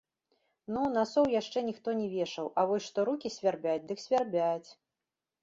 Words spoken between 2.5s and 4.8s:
а вось што рукі свярбяць, дык свярбяць.